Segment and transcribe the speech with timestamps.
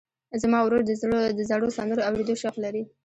[0.41, 0.81] زما ورور
[1.37, 2.83] د زړو سندرو اورېدو شوق لري.